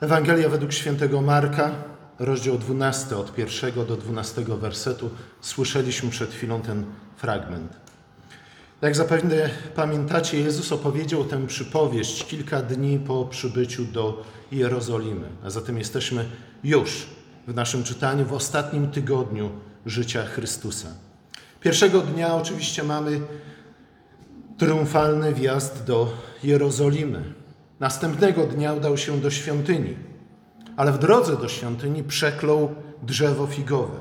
[0.00, 1.70] Ewangelia według świętego Marka,
[2.18, 5.10] rozdział 12, od pierwszego do 12 wersetu.
[5.40, 6.84] Słyszeliśmy przed chwilą ten
[7.16, 7.76] fragment.
[8.82, 15.26] Jak zapewne pamiętacie, Jezus opowiedział tę przypowieść kilka dni po przybyciu do Jerozolimy.
[15.44, 16.24] A zatem jesteśmy
[16.64, 17.06] już
[17.46, 19.50] w naszym czytaniu w ostatnim tygodniu
[19.86, 20.88] życia Chrystusa.
[21.60, 23.20] Pierwszego dnia oczywiście mamy
[24.58, 26.12] triumfalny wjazd do
[26.44, 27.39] Jerozolimy.
[27.80, 29.96] Następnego dnia udał się do świątyni,
[30.76, 33.98] ale w drodze do świątyni przeklął drzewo figowe,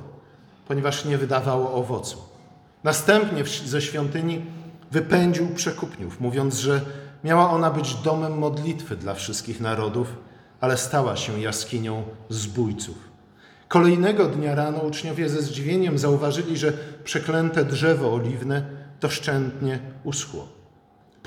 [0.67, 2.17] ponieważ nie wydawało owocu.
[2.83, 4.45] Następnie ze świątyni
[4.91, 6.81] wypędził przekupniów, mówiąc, że
[7.23, 10.15] miała ona być domem modlitwy dla wszystkich narodów,
[10.61, 12.97] ale stała się jaskinią zbójców.
[13.67, 18.63] Kolejnego dnia rano uczniowie ze zdziwieniem zauważyli, że przeklęte drzewo oliwne
[19.01, 20.58] doszczętnie uschło.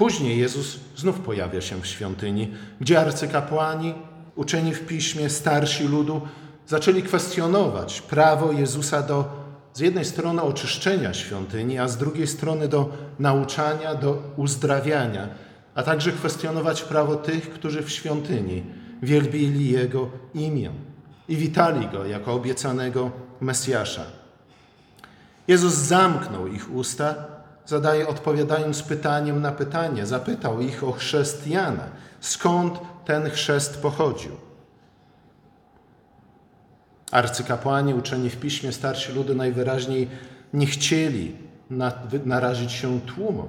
[0.03, 3.95] Później Jezus znów pojawia się w świątyni, gdzie arcykapłani,
[4.37, 6.21] uczeni w piśmie, starsi ludu
[6.67, 9.25] zaczęli kwestionować prawo Jezusa do
[9.73, 15.29] z jednej strony oczyszczenia świątyni, a z drugiej strony do nauczania, do uzdrawiania,
[15.75, 18.63] a także kwestionować prawo tych, którzy w świątyni
[19.03, 20.71] wielbili Jego imię
[21.29, 24.05] i witali Go jako obiecanego Mesjasza.
[25.49, 27.15] Jezus zamknął ich usta,
[27.67, 30.07] zadaje, odpowiadając pytaniem na pytanie.
[30.07, 31.85] Zapytał ich o chrzest Jana.
[32.21, 34.33] Skąd ten chrzest pochodził?
[37.11, 40.09] Arcykapłani, uczeni w piśmie, starsi ludy najwyraźniej
[40.53, 41.37] nie chcieli
[42.25, 43.49] narazić się tłumom.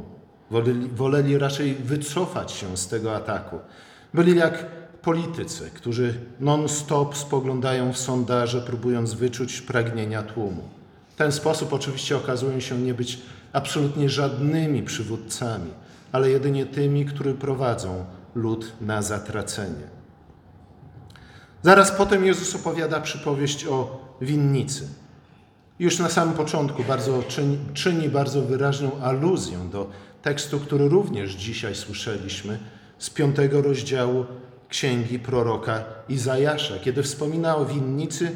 [0.51, 3.59] Woleli, woleli raczej wycofać się z tego ataku.
[4.13, 4.65] Byli jak
[5.01, 10.63] politycy, którzy non-stop spoglądają w sondaże, próbując wyczuć pragnienia tłumu.
[11.09, 13.21] W ten sposób oczywiście okazują się nie być
[13.53, 15.71] absolutnie żadnymi przywódcami,
[16.11, 19.93] ale jedynie tymi, którzy prowadzą lud na zatracenie.
[21.61, 24.87] Zaraz potem Jezus opowiada przypowieść o winnicy.
[25.79, 29.89] Już na samym początku bardzo czyni, czyni bardzo wyraźną aluzję do
[30.21, 32.59] tekstu, który również dzisiaj słyszeliśmy
[32.97, 34.25] z piątego rozdziału
[34.69, 38.35] księgi proroka Izajasza, kiedy wspomina o winnicy,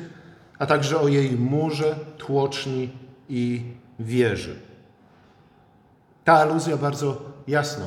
[0.60, 2.90] a także o jej murze, tłoczni
[3.30, 3.62] i
[4.00, 4.67] wieży.
[6.28, 7.86] Ta aluzja bardzo jasno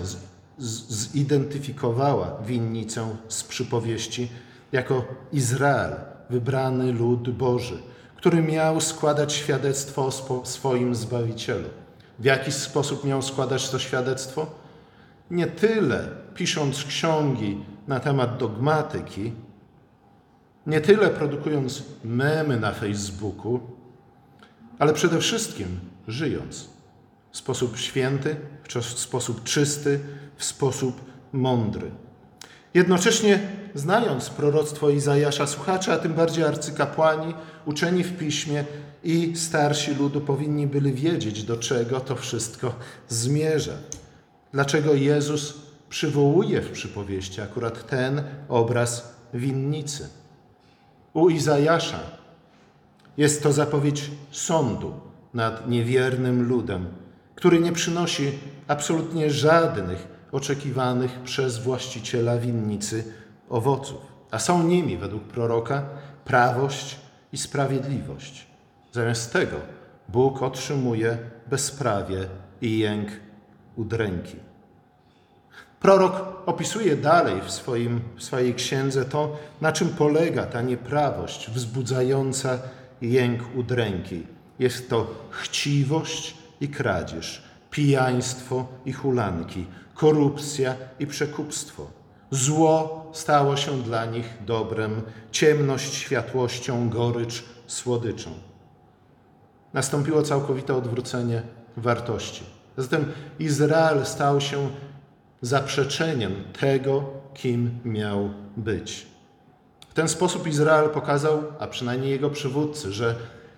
[0.59, 4.29] zidentyfikowała winnicę z przypowieści
[4.73, 5.97] jako Izrael,
[6.31, 7.79] wybrany lud Boży,
[8.17, 11.69] który miał składać świadectwo o swoim Zbawicielu.
[12.19, 14.47] W jaki sposób miał składać to świadectwo?
[15.31, 17.59] Nie tyle pisząc książki
[17.89, 19.33] na temat dogmatyki,
[20.67, 23.61] nie tyle produkując memy na Facebooku,
[24.79, 26.80] ale przede wszystkim żyjąc
[27.33, 28.37] w sposób święty,
[28.69, 30.01] w sposób czysty,
[30.37, 31.01] w sposób
[31.33, 31.91] mądry.
[32.75, 33.39] Jednocześnie
[33.75, 37.35] znając proroctwo Izajasza, słuchacze, a tym bardziej arcykapłani,
[37.67, 38.65] uczeni w piśmie
[39.05, 42.75] i starsi ludu powinni byli wiedzieć, do czego to wszystko
[43.09, 43.73] zmierza.
[44.53, 45.55] Dlaczego Jezus
[45.89, 50.09] przywołuje w przypowieści akurat ten obraz winnicy.
[51.13, 52.01] U Izajasza
[53.17, 54.93] jest to zapowiedź sądu
[55.35, 56.87] nad niewiernym ludem,
[57.41, 63.05] który nie przynosi absolutnie żadnych oczekiwanych przez właściciela winnicy
[63.49, 63.99] owoców,
[64.31, 65.85] a są nimi, według proroka,
[66.25, 66.97] prawość
[67.33, 68.47] i sprawiedliwość.
[68.93, 69.57] Zamiast tego
[70.09, 72.27] Bóg otrzymuje bezprawie
[72.61, 73.09] i jęk
[73.77, 74.37] udręki.
[75.81, 82.59] Prorok opisuje dalej w, swoim, w swojej księdze to, na czym polega ta nieprawość wzbudzająca
[83.03, 84.27] jęk udręki.
[84.59, 91.91] Jest to chciwość i kradzież, pijaństwo i hulanki, korupcja i przekupstwo.
[92.31, 98.31] Zło stało się dla nich dobrem, ciemność światłością, gorycz słodyczą.
[99.73, 101.43] Nastąpiło całkowite odwrócenie
[101.77, 102.45] wartości.
[102.77, 104.69] Zatem Izrael stał się
[105.43, 107.05] zaprzeczeniem tego,
[107.35, 109.07] kim miał być.
[109.89, 113.15] W ten sposób Izrael pokazał, a przynajmniej jego przywódcy, że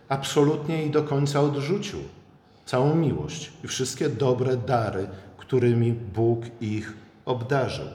[0.09, 1.99] absolutnie i do końca odrzucił
[2.65, 5.07] całą miłość i wszystkie dobre dary,
[5.37, 6.93] którymi Bóg ich
[7.25, 7.87] obdarzył.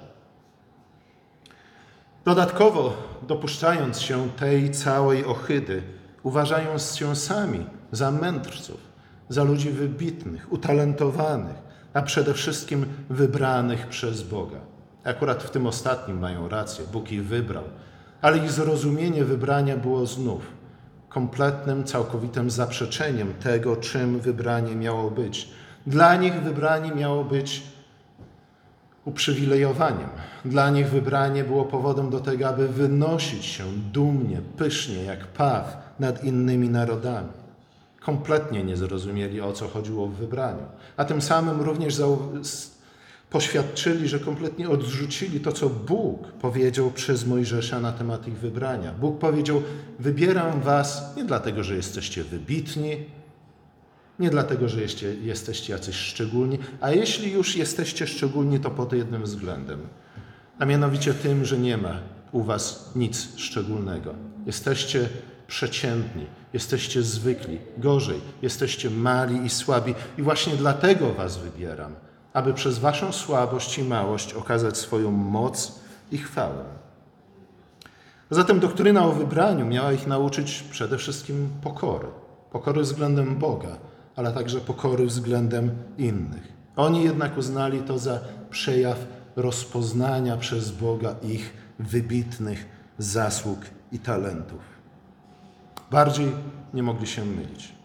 [2.25, 2.93] Dodatkowo,
[3.27, 5.83] dopuszczając się tej całej ohydy,
[6.23, 8.77] uważając się sami za mędrców,
[9.29, 11.55] za ludzi wybitnych, utalentowanych,
[11.93, 14.59] a przede wszystkim wybranych przez Boga.
[15.03, 17.63] Akurat w tym ostatnim mają rację, Bóg ich wybrał,
[18.21, 20.41] ale ich zrozumienie wybrania było znów
[21.17, 25.49] kompletnym, całkowitym zaprzeczeniem tego, czym wybranie miało być.
[25.87, 27.63] Dla nich wybranie miało być
[29.05, 30.09] uprzywilejowaniem.
[30.45, 36.23] Dla nich wybranie było powodem do tego, aby wynosić się dumnie, pysznie, jak paw nad
[36.23, 37.29] innymi narodami.
[37.99, 40.63] Kompletnie nie zrozumieli, o co chodziło w wybraniu.
[40.97, 41.95] A tym samym również
[43.29, 48.91] poświadczyli, że kompletnie odrzucili to, co Bóg powiedział przez Mojżesza na temat ich wybrania.
[48.91, 49.61] Bóg powiedział:
[49.99, 52.97] Wybieram was nie dlatego, że jesteście wybitni,
[54.19, 59.23] nie dlatego, że jesteście, jesteście jacyś szczególni, a jeśli już jesteście szczególni, to pod jednym
[59.23, 59.79] względem.
[60.59, 61.99] A mianowicie tym, że nie ma
[62.31, 64.13] u was nic szczególnego.
[64.45, 65.09] Jesteście
[65.47, 71.95] przeciętni, jesteście zwykli, gorzej, jesteście mali i słabi i właśnie dlatego was wybieram,
[72.37, 75.79] aby przez waszą słabość i małość okazać swoją moc
[76.11, 76.63] i chwałę.
[78.29, 82.07] Zatem doktryna o wybraniu miała ich nauczyć przede wszystkim pokory.
[82.51, 83.77] Pokory względem Boga,
[84.15, 86.53] ale także pokory względem innych.
[86.75, 88.19] Oni jednak uznali to za
[88.49, 88.97] przejaw
[89.35, 92.65] rozpoznania przez Boga ich wybitnych
[92.97, 93.59] zasług
[93.91, 94.61] i talentów.
[95.91, 96.31] Bardziej
[96.73, 97.76] nie mogli się mylić.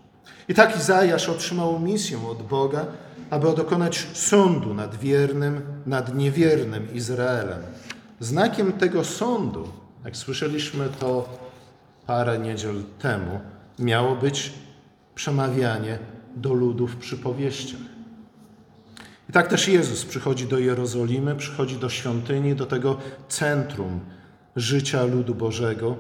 [0.53, 2.87] I tak Izajasz otrzymał misję od Boga,
[3.31, 7.63] aby dokonać sądu nad wiernym, nad niewiernym Izraelem.
[8.21, 9.69] Znakiem tego sądu,
[10.05, 11.39] jak słyszeliśmy to
[12.07, 13.41] parę niedziel temu,
[13.79, 14.53] miało być
[15.15, 15.99] przemawianie
[16.37, 17.81] do ludu w przypowieściach.
[19.29, 22.97] I tak też Jezus przychodzi do Jerozolimy, przychodzi do świątyni, do tego
[23.29, 24.01] centrum
[24.57, 25.97] życia ludu Bożego,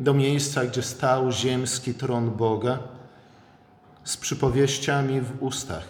[0.00, 2.78] do miejsca, gdzie stał ziemski tron Boga,
[4.04, 5.88] z przypowieściami w ustach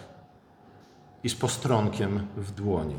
[1.23, 2.95] i z postronkiem w dłoni.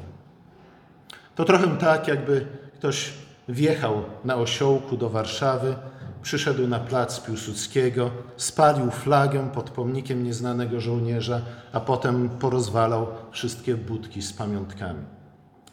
[1.35, 3.13] To trochę tak, jakby ktoś
[3.49, 5.77] wjechał na osiołku do Warszawy
[6.23, 11.41] przyszedł na plac Piłsudskiego, spalił flagę pod pomnikiem nieznanego żołnierza,
[11.73, 15.05] a potem porozwalał wszystkie budki z pamiątkami.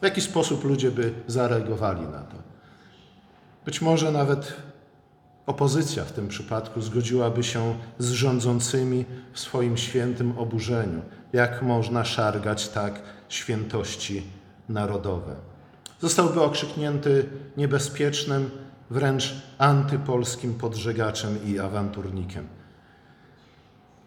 [0.01, 2.35] W jaki sposób ludzie by zareagowali na to?
[3.65, 4.53] Być może nawet
[5.45, 11.01] opozycja w tym przypadku zgodziłaby się z rządzącymi w swoim świętym oburzeniu.
[11.33, 14.23] Jak można szargać tak świętości
[14.69, 15.35] narodowe?
[15.99, 17.25] Zostałby okrzyknięty
[17.57, 18.49] niebezpiecznym,
[18.89, 22.47] wręcz antypolskim podżegaczem i awanturnikiem.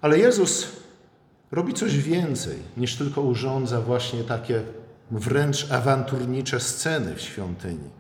[0.00, 0.66] Ale Jezus
[1.52, 4.62] robi coś więcej niż tylko urządza właśnie takie
[5.10, 7.90] wręcz awanturnicze sceny w świątyni.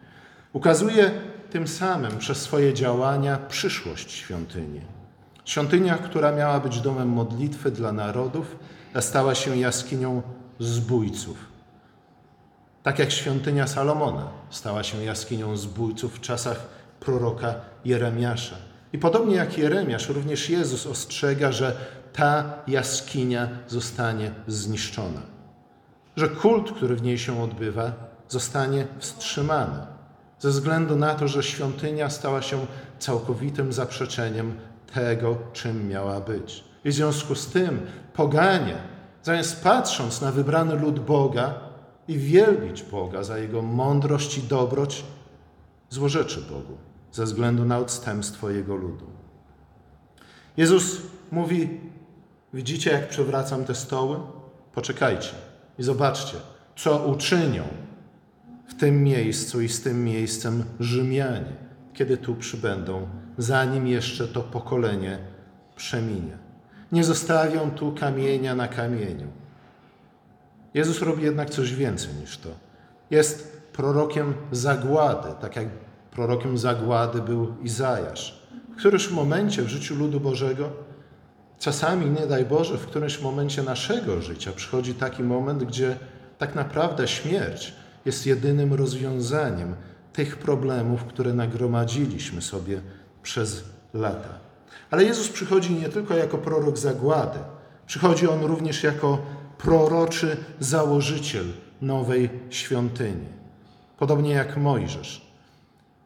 [0.52, 1.10] Ukazuje
[1.54, 4.80] tym samym przez swoje działania przyszłość świątyni.
[5.44, 8.56] Świątynia, która miała być domem modlitwy dla narodów,
[9.00, 10.22] stała się jaskinią
[10.58, 11.54] zbójców
[12.84, 16.66] tak jak świątynia Salomona stała się jaskinią zbójców w czasach
[17.00, 17.54] proroka
[17.84, 18.56] Jeremiasza.
[18.92, 21.76] I podobnie jak Jeremiasz, również Jezus ostrzega, że
[22.12, 25.20] ta jaskinia zostanie zniszczona.
[26.16, 27.92] Że kult, który w niej się odbywa,
[28.28, 29.86] zostanie wstrzymany.
[30.44, 32.66] Ze względu na to, że świątynia stała się
[32.98, 34.54] całkowitym zaprzeczeniem
[34.94, 36.64] tego, czym miała być.
[36.84, 37.80] I w związku z tym
[38.14, 38.76] poganie,
[39.22, 41.54] zamiast patrząc na wybrany lud Boga,
[42.08, 45.04] i wielbić Boga za Jego mądrość i dobroć,
[45.90, 46.78] złorzeczy Bogu
[47.12, 49.06] ze względu na odstępstwo Jego ludu.
[50.56, 50.96] Jezus
[51.32, 51.80] mówi,
[52.54, 54.16] widzicie jak przewracam te stoły?
[54.72, 55.34] Poczekajcie
[55.78, 56.36] i zobaczcie,
[56.76, 57.64] co uczynią
[58.66, 61.52] w tym miejscu i z tym miejscem Rzymianie,
[61.92, 63.08] kiedy tu przybędą,
[63.38, 65.18] zanim jeszcze to pokolenie
[65.76, 66.38] przeminie.
[66.92, 69.28] Nie zostawią tu kamienia na kamieniu
[70.74, 72.48] Jezus robi jednak coś więcej niż to.
[73.10, 75.68] Jest prorokiem zagłady, tak jak
[76.10, 78.42] prorokiem zagłady był Izajasz.
[78.72, 80.70] W którymś momencie w życiu ludu Bożego,
[81.58, 85.96] czasami, nie daj Boże, w którymś momencie naszego życia przychodzi taki moment, gdzie
[86.38, 87.72] tak naprawdę śmierć
[88.04, 89.74] jest jedynym rozwiązaniem
[90.12, 92.80] tych problemów, które nagromadziliśmy sobie
[93.22, 94.38] przez lata.
[94.90, 97.38] Ale Jezus przychodzi nie tylko jako prorok zagłady,
[97.86, 99.18] przychodzi on również jako
[99.58, 101.44] proroczy założyciel
[101.82, 103.26] nowej świątyni.
[103.98, 105.32] Podobnie jak Mojżesz.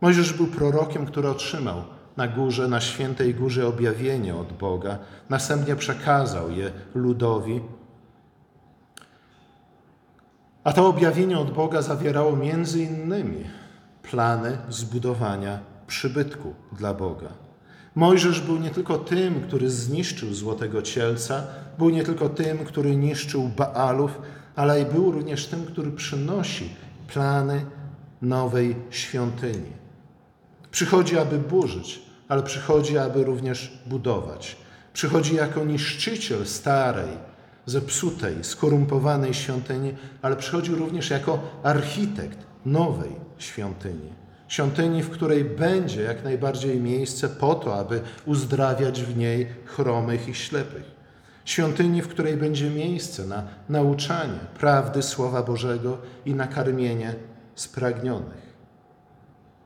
[0.01, 1.83] Mojżesz był prorokiem, który otrzymał
[2.17, 7.61] na górze, na świętej górze objawienie od Boga, następnie przekazał je ludowi.
[10.69, 13.45] A to objawienie od Boga zawierało między innymi
[14.03, 17.29] plany zbudowania przybytku dla Boga.
[17.95, 21.47] Mojżesz był nie tylko tym, który zniszczył złotego cielca,
[21.79, 24.19] był nie tylko tym, który niszczył Baalów,
[24.57, 26.71] ale i był również tym, który przynosi
[27.13, 27.65] plany
[28.23, 29.73] nowej świątyni.
[30.71, 34.57] Przychodzi, aby burzyć, ale przychodzi, aby również budować.
[34.93, 37.28] Przychodzi jako niszczyciel starej,
[37.69, 44.13] zepsutej, skorumpowanej świątyni, ale przychodził również jako architekt nowej świątyni.
[44.49, 50.35] Świątyni, w której będzie jak najbardziej miejsce po to, aby uzdrawiać w niej chromych i
[50.35, 50.99] ślepych.
[51.45, 57.15] Świątyni, w której będzie miejsce na nauczanie prawdy Słowa Bożego i na karmienie
[57.55, 58.49] spragnionych.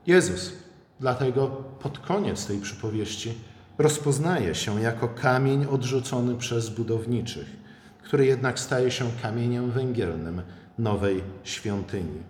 [0.07, 0.53] Jezus
[0.99, 1.47] dlatego
[1.79, 3.33] pod koniec tej przypowieści
[3.77, 7.62] rozpoznaje się jako kamień odrzucony przez budowniczych,
[8.03, 10.41] który jednak staje się kamieniem węgielnym
[10.77, 12.23] nowej świątyni.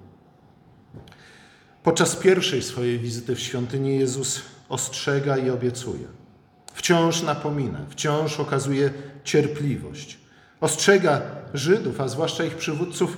[1.83, 6.07] Podczas pierwszej swojej wizyty w świątyni Jezus ostrzega i obiecuje.
[6.73, 10.17] Wciąż napomina, wciąż okazuje cierpliwość.
[10.61, 11.21] Ostrzega
[11.53, 13.17] Żydów, a zwłaszcza ich przywódców,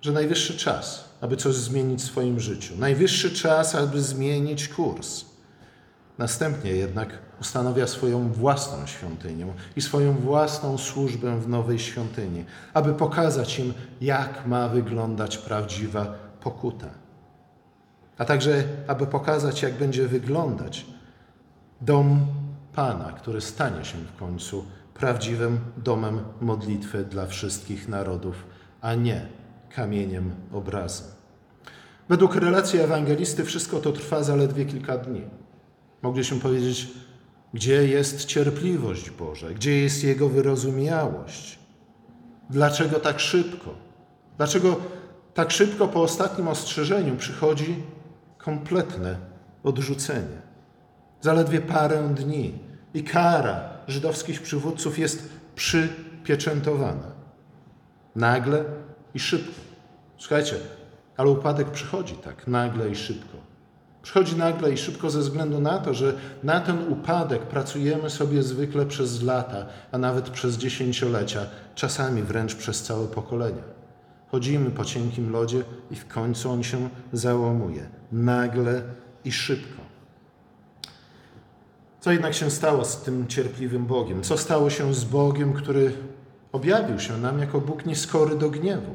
[0.00, 2.74] że najwyższy czas, aby coś zmienić w swoim życiu.
[2.78, 5.24] Najwyższy czas, aby zmienić kurs.
[6.18, 7.08] Następnie jednak
[7.40, 9.46] ustanawia swoją własną świątynię
[9.76, 12.44] i swoją własną służbę w nowej świątyni,
[12.74, 16.88] aby pokazać im, jak ma wyglądać prawdziwa pokuta.
[18.18, 20.86] A także, aby pokazać, jak będzie wyglądać
[21.80, 22.26] dom
[22.74, 28.44] Pana, który stanie się w końcu prawdziwym domem modlitwy dla wszystkich narodów,
[28.80, 29.26] a nie
[29.74, 31.02] kamieniem obrazy.
[32.08, 35.22] Według relacji ewangelisty wszystko to trwa zaledwie kilka dni.
[36.02, 36.88] Mogliśmy powiedzieć,
[37.54, 41.58] gdzie jest cierpliwość Boża, gdzie jest Jego wyrozumiałość.
[42.50, 43.74] Dlaczego tak szybko?
[44.36, 44.76] Dlaczego
[45.34, 47.76] tak szybko po ostatnim ostrzeżeniu przychodzi
[48.38, 49.16] kompletne
[49.62, 50.42] odrzucenie?
[51.20, 52.58] Zaledwie parę dni
[52.94, 57.12] i kara żydowskich przywódców jest przypieczętowana.
[58.16, 58.64] Nagle
[59.14, 59.60] i szybko.
[60.18, 60.56] Słuchajcie,
[61.16, 63.38] ale upadek przychodzi tak nagle i szybko.
[64.02, 68.86] Przychodzi nagle i szybko ze względu na to, że na ten upadek pracujemy sobie zwykle
[68.86, 73.62] przez lata, a nawet przez dziesięciolecia, czasami wręcz przez całe pokolenia.
[74.30, 77.88] Chodzimy po cienkim lodzie i w końcu on się załamuje.
[78.12, 78.82] Nagle
[79.24, 79.82] i szybko.
[82.00, 84.22] Co jednak się stało z tym cierpliwym Bogiem?
[84.22, 85.92] Co stało się z Bogiem, który
[86.52, 88.94] objawił się nam jako Bóg nieskory do gniewu?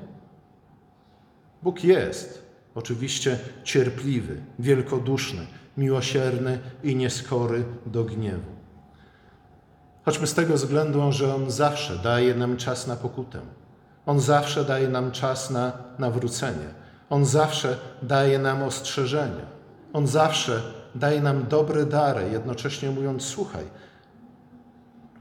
[1.64, 2.44] Bóg jest
[2.76, 8.52] oczywiście cierpliwy, wielkoduszny, miłosierny i nieskory do gniewu.
[10.06, 13.40] Choćby z tego względu, że On zawsze daje nam czas na pokutę.
[14.06, 16.68] On zawsze daje nam czas na nawrócenie.
[17.10, 19.46] On zawsze daje nam ostrzeżenia.
[19.94, 20.62] On zawsze
[20.96, 23.64] daje nam dobre dary, jednocześnie mówiąc: Słuchaj,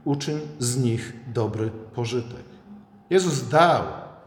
[0.05, 2.43] uczyń z nich dobry pożytek.
[3.09, 3.83] Jezus dał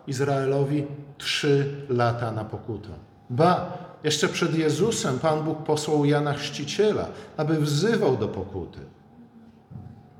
[0.06, 0.86] Izraelowi
[1.18, 2.88] trzy lata na pokutę.
[3.30, 7.06] Ba, jeszcze przed Jezusem Pan Bóg posłał Jana Chrzciciela,
[7.36, 8.80] aby wzywał do pokuty,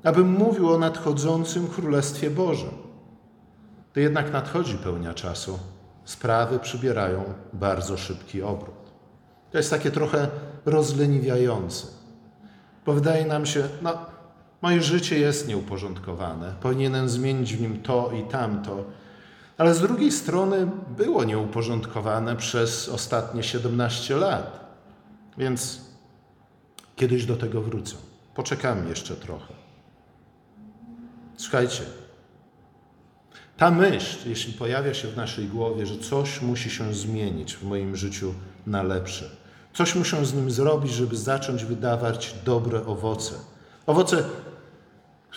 [0.03, 2.87] aby mówił o nadchodzącym Królestwie Bożym.
[3.93, 5.59] To jednak nadchodzi pełnia czasu,
[6.05, 7.23] sprawy przybierają
[7.53, 8.75] bardzo szybki obrót.
[9.51, 10.27] To jest takie trochę
[10.65, 11.87] rozleniwiające,
[12.85, 13.97] bo wydaje nam się, no,
[14.61, 18.83] moje życie jest nieuporządkowane, powinienem zmienić w nim to i tamto,
[19.57, 24.67] ale z drugiej strony było nieuporządkowane przez ostatnie 17 lat.
[25.37, 25.81] Więc
[26.95, 27.95] kiedyś do tego wrócę.
[28.35, 29.53] Poczekamy jeszcze trochę.
[31.37, 31.83] Słuchajcie,
[33.57, 37.95] ta myśl, jeśli pojawia się w naszej głowie, że coś musi się zmienić w moim
[37.95, 38.33] życiu
[38.67, 39.29] na lepsze,
[39.73, 43.33] coś muszę z nim zrobić, żeby zacząć wydawać dobre owoce.
[43.85, 44.23] Owoce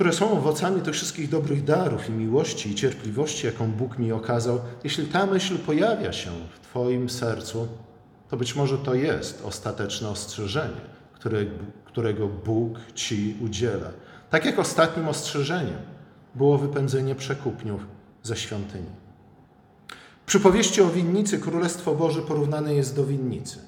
[0.00, 4.60] które są owocami tych wszystkich dobrych darów i miłości i cierpliwości, jaką Bóg mi okazał,
[4.84, 7.68] jeśli ta myśl pojawia się w Twoim sercu,
[8.28, 10.80] to być może to jest ostateczne ostrzeżenie,
[11.12, 11.44] które,
[11.84, 13.90] którego Bóg Ci udziela.
[14.30, 15.78] Tak jak ostatnim ostrzeżeniem
[16.34, 17.86] było wypędzenie przekupniów
[18.22, 18.90] ze świątyni.
[20.26, 23.58] W o winnicy Królestwo Boże porównane jest do winnicy,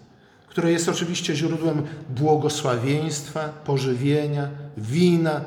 [0.46, 5.40] które jest oczywiście źródłem błogosławieństwa, pożywienia, wina,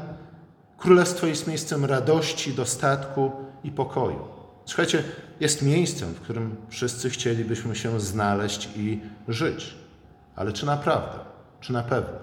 [0.78, 3.32] Królestwo jest miejscem radości, dostatku
[3.64, 4.20] i pokoju.
[4.66, 5.04] Słuchajcie,
[5.40, 9.76] jest miejscem, w którym wszyscy chcielibyśmy się znaleźć i żyć.
[10.36, 11.20] Ale czy naprawdę?
[11.62, 12.20] Czy na pewno?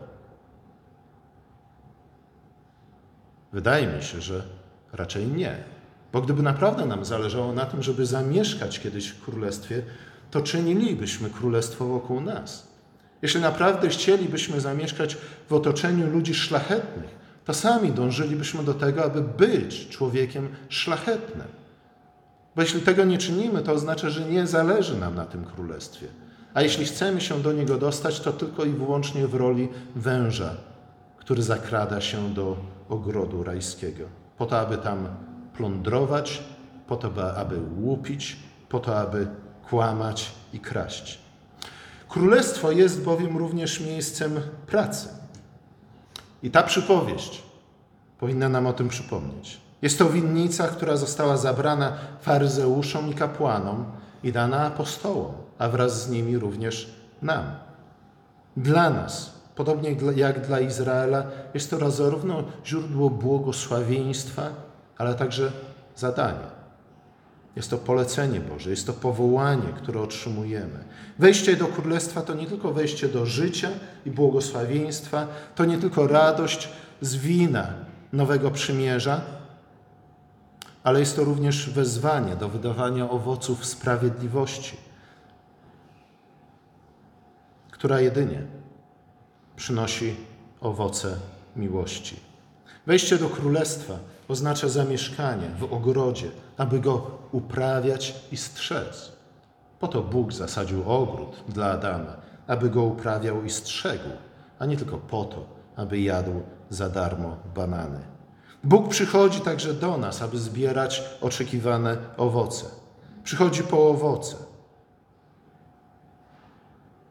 [3.52, 4.42] Wydaje mi się, że
[4.92, 5.56] raczej nie.
[6.12, 9.82] Bo gdyby naprawdę nam zależało na tym, żeby zamieszkać kiedyś w królestwie,
[10.30, 12.72] to czynilibyśmy królestwo wokół nas.
[13.22, 15.16] Jeśli naprawdę chcielibyśmy zamieszkać
[15.48, 21.46] w otoczeniu ludzi szlachetnych, to sami dążylibyśmy do tego, aby być człowiekiem szlachetnym.
[22.56, 26.06] Bo jeśli tego nie czynimy, to oznacza, że nie zależy nam na tym królestwie.
[26.54, 30.54] A jeśli chcemy się do niego dostać, to tylko i wyłącznie w roli węża,
[31.18, 32.56] który zakrada się do
[32.88, 34.04] ogrodu rajskiego,
[34.38, 35.08] po to, aby tam
[35.56, 36.42] plądrować,
[36.86, 38.36] po to, by- aby łupić,
[38.68, 39.26] po to, aby
[39.68, 41.18] kłamać i kraść.
[42.08, 45.08] Królestwo jest bowiem również miejscem pracy.
[46.42, 47.42] I ta przypowieść
[48.18, 49.60] powinna nam o tym przypomnieć.
[49.82, 53.84] Jest to winnica, która została zabrana faryzeuszom i kapłanom
[54.22, 57.44] i dana apostołom, a wraz z nimi również nam.
[58.56, 64.42] Dla nas, podobnie jak dla Izraela, jest to zarówno źródło błogosławieństwa,
[64.98, 65.52] ale także
[65.96, 66.61] zadanie.
[67.56, 70.84] Jest to polecenie Boże, jest to powołanie, które otrzymujemy.
[71.18, 73.70] Wejście do Królestwa to nie tylko wejście do życia
[74.06, 76.68] i błogosławieństwa, to nie tylko radość
[77.00, 77.74] z wina
[78.12, 79.20] nowego przymierza,
[80.84, 84.76] ale jest to również wezwanie do wydawania owoców sprawiedliwości,
[87.70, 88.42] która jedynie
[89.56, 90.14] przynosi
[90.60, 91.16] owoce
[91.56, 92.20] miłości.
[92.86, 93.98] Wejście do królestwa
[94.28, 99.12] oznacza zamieszkanie w ogrodzie, aby go uprawiać i strzec.
[99.80, 104.08] Po to Bóg zasadził ogród dla Adama, aby go uprawiał i strzegł,
[104.58, 108.00] a nie tylko po to, aby jadł za darmo banany.
[108.64, 112.66] Bóg przychodzi także do nas, aby zbierać oczekiwane owoce.
[113.24, 114.36] Przychodzi po owoce,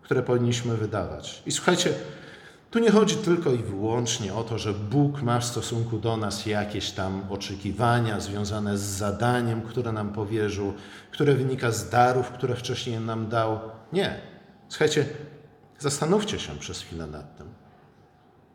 [0.01, 1.43] które powinniśmy wydawać.
[1.45, 1.93] I słuchajcie,
[2.71, 6.45] tu nie chodzi tylko i wyłącznie o to, że Bóg ma w stosunku do nas
[6.45, 10.73] jakieś tam oczekiwania związane z zadaniem, które nam powierzył,
[11.11, 13.59] które wynika z darów, które wcześniej nam dał.
[13.93, 14.19] Nie.
[14.69, 15.05] Słuchajcie,
[15.79, 17.47] zastanówcie się przez chwilę nad tym.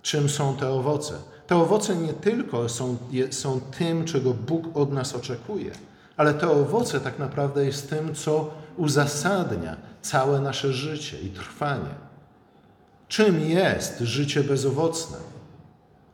[0.02, 1.14] Czym są te owoce?
[1.46, 2.96] Te owoce nie tylko są,
[3.30, 5.70] są tym, czego Bóg od nas oczekuje,
[6.16, 12.05] ale te owoce tak naprawdę jest tym, co uzasadnia całe nasze życie i trwanie.
[13.08, 15.16] Czym jest życie bezowocne?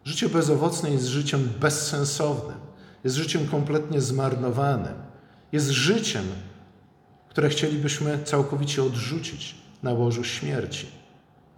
[0.05, 2.57] Życie bezowocne jest życiem bezsensownym,
[3.05, 4.95] jest życiem kompletnie zmarnowanym,
[5.53, 6.25] jest życiem,
[7.29, 10.87] które chcielibyśmy całkowicie odrzucić na łożu śmierci.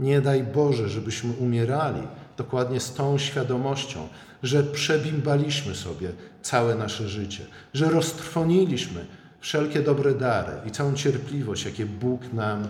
[0.00, 2.02] Nie daj Boże, żebyśmy umierali
[2.36, 4.08] dokładnie z tą świadomością,
[4.42, 9.06] że przebimbaliśmy sobie całe nasze życie, że roztrwoniliśmy
[9.40, 12.68] wszelkie dobre dary i całą cierpliwość, jakie Bóg nam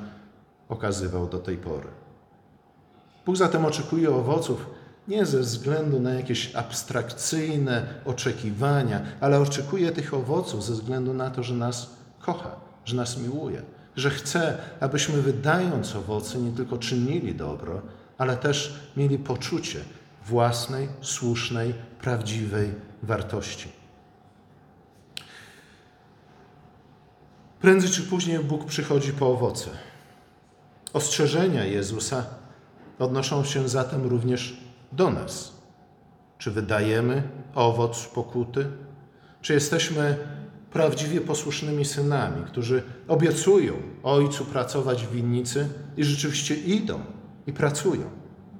[0.69, 2.04] okazywał do tej pory.
[3.27, 4.67] Bóg zatem oczekuje owoców
[5.09, 11.43] nie ze względu na jakieś abstrakcyjne oczekiwania, ale oczekuje tych owoców ze względu na to,
[11.43, 12.51] że nas kocha,
[12.85, 13.63] że nas miłuje,
[13.97, 17.83] że chce, abyśmy wydając owoce nie tylko czynili dobro,
[18.19, 19.81] ale też mieli poczucie
[20.27, 22.71] własnej, słusznej, prawdziwej
[23.03, 23.69] wartości.
[27.61, 29.71] Prędzej czy później Bóg przychodzi po owoce.
[30.93, 32.25] Ostrzeżenia Jezusa
[32.99, 34.57] odnoszą się zatem również
[34.93, 35.53] do nas.
[36.39, 37.23] Czy wydajemy
[37.55, 38.67] owoc pokuty?
[39.41, 40.19] Czy jesteśmy
[40.73, 47.01] prawdziwie posłusznymi synami, którzy obiecują Ojcu pracować w winnicy i rzeczywiście idą
[47.47, 48.03] i pracują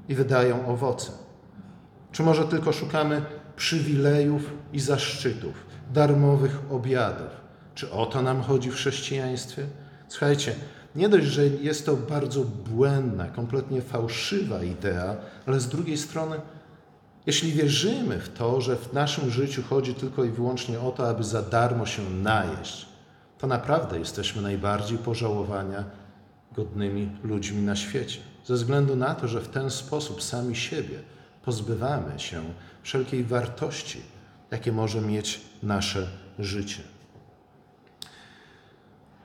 [0.09, 1.13] i wydają owoce?
[2.13, 3.23] Czy może tylko szukamy
[3.57, 5.55] przywilejów i zaszczytów,
[5.93, 7.31] darmowych obiadów?
[7.75, 9.67] Czy o to nam chodzi w chrześcijaństwie?
[10.09, 10.55] Słuchajcie,
[10.95, 16.37] nie dość, że jest to bardzo błędna, kompletnie fałszywa idea, ale z drugiej strony,
[17.27, 21.25] jeśli wierzymy w to, że w naszym życiu chodzi tylko i wyłącznie o to, aby
[21.25, 22.87] za darmo się najeść,
[23.39, 25.85] to naprawdę jesteśmy najbardziej pożałowania
[26.53, 28.21] godnymi ludźmi na świecie.
[28.45, 30.99] Ze względu na to, że w ten sposób sami siebie
[31.45, 32.43] pozbywamy się
[32.83, 34.01] wszelkiej wartości,
[34.51, 36.07] jakie może mieć nasze
[36.39, 36.94] życie.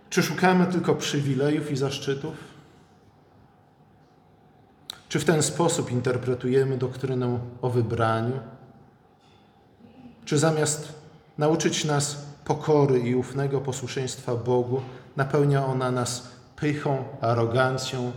[0.09, 2.33] Czy szukamy tylko przywilejów i zaszczytów?
[5.09, 8.39] Czy w ten sposób interpretujemy doktrynę o wybraniu?
[10.25, 10.93] Czy zamiast
[11.37, 14.81] nauczyć nas pokory i ufnego posłuszeństwa Bogu,
[15.17, 18.11] napełnia ona nas pychą, arogancją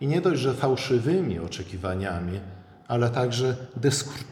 [0.00, 2.40] i nie dość, że fałszywymi oczekiwaniami,
[2.88, 3.56] ale także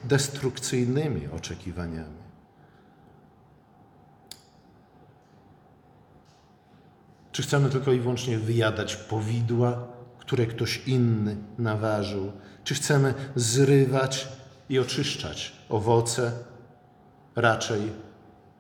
[0.05, 2.22] destrukcyjnymi oczekiwaniami?
[7.33, 12.33] Czy chcemy tylko i wyłącznie wyjadać powidła, które ktoś inny naważył?
[12.65, 14.29] Czy chcemy zrywać
[14.69, 16.33] i oczyszczać owoce?
[17.37, 17.81] Raczej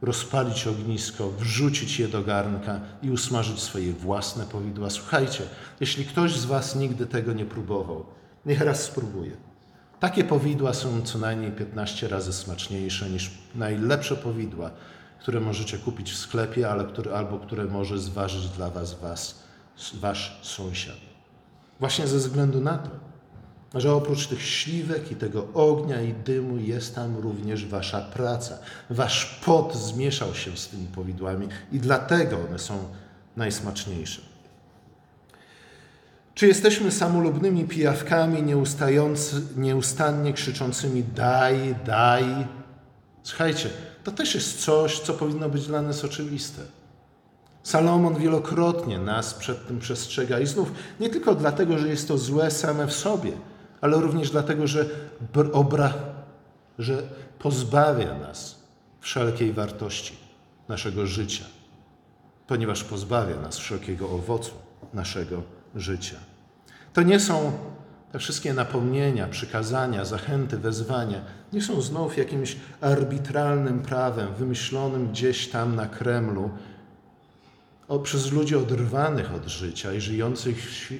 [0.03, 4.91] rozpalić ognisko, wrzucić je do garnka i usmażyć swoje własne powidła.
[4.91, 5.45] Słuchajcie,
[5.81, 8.07] jeśli ktoś z Was nigdy tego nie próbował,
[8.47, 9.37] niech raz spróbuje.
[10.01, 14.71] Takie powidła są co najmniej 15 razy smaczniejsze niż najlepsze powidła,
[15.23, 19.43] które możecie kupić w sklepie, ale które, albo które może zważyć dla Was, was
[19.95, 20.97] Wasz sąsiad.
[21.81, 22.91] Właśnie ze względu na to,
[23.81, 28.59] że oprócz tych śliwek i tego ognia i dymu jest tam również wasza praca.
[28.91, 32.79] Wasz pot zmieszał się z tymi powidłami i dlatego one są
[33.37, 34.23] najsmaczniejsze.
[36.35, 42.25] Czy jesteśmy samolubnymi pijawkami nieustający, nieustannie krzyczącymi daj, daj?
[43.23, 43.71] Słuchajcie,
[44.05, 46.63] to też jest coś, co powinno być dla nas oczywiste.
[47.63, 52.51] Salomon wielokrotnie nas przed tym przestrzega i znów nie tylko dlatego, że jest to złe
[52.51, 53.33] same w sobie,
[53.81, 54.87] ale również dlatego, że,
[55.53, 55.95] obra,
[56.79, 57.03] że
[57.39, 58.57] pozbawia nas
[59.01, 60.17] wszelkiej wartości
[60.69, 61.45] naszego życia,
[62.47, 64.53] ponieważ pozbawia nas wszelkiego owocu
[64.95, 65.43] naszego
[65.75, 66.17] życia.
[66.93, 67.53] To nie są
[68.13, 71.21] te wszystkie napomnienia, przykazania, zachęty, wezwania,
[71.53, 76.51] nie są znów jakimś arbitralnym prawem wymyślonym gdzieś tam na Kremlu
[77.89, 80.57] o, przez ludzi oderwanych od życia i żyjących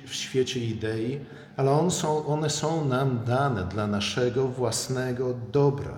[0.07, 1.21] w świecie idei,
[1.57, 5.97] ale one są, one są nam dane dla naszego własnego dobra.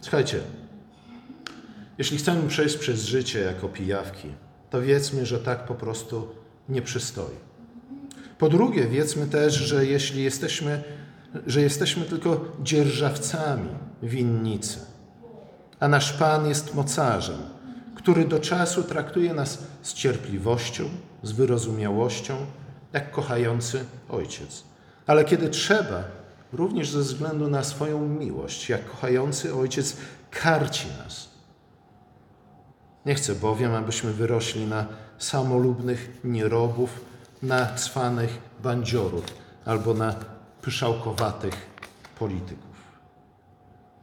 [0.00, 0.40] Słuchajcie,
[1.98, 4.28] jeśli chcemy przejść przez życie jako pijawki,
[4.70, 6.28] to wiedzmy, że tak po prostu
[6.68, 7.46] nie przystoi.
[8.38, 10.82] Po drugie, wiedzmy też, że jeśli jesteśmy,
[11.46, 13.68] że jesteśmy tylko dzierżawcami
[14.02, 14.78] winnicy,
[15.80, 17.38] a nasz Pan jest mocarzem,
[17.94, 20.84] który do czasu traktuje nas z cierpliwością,
[21.22, 22.36] z wyrozumiałością,
[22.92, 24.64] jak kochający ojciec.
[25.06, 26.04] Ale kiedy trzeba,
[26.52, 29.96] również ze względu na swoją miłość, jak kochający ojciec,
[30.30, 31.28] karci nas.
[33.06, 34.86] Nie chcę bowiem, abyśmy wyrośli na
[35.18, 37.00] samolubnych nierobów,
[37.42, 39.24] na cwanych bandziorów
[39.64, 40.14] albo na
[40.62, 41.66] pyszałkowatych
[42.18, 42.76] polityków.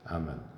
[0.06, 0.53] Amen.